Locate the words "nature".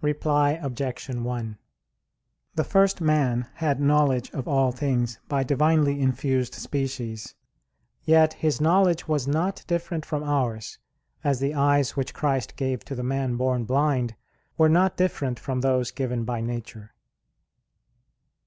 16.40-16.94